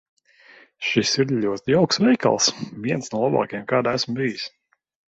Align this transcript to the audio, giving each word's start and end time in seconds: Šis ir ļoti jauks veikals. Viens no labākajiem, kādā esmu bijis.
Šis 0.91 1.11
ir 1.25 1.35
ļoti 1.45 1.75
jauks 1.75 2.01
veikals. 2.07 2.51
Viens 2.89 3.13
no 3.15 3.25
labākajiem, 3.27 3.71
kādā 3.75 3.99
esmu 4.01 4.23
bijis. 4.25 4.53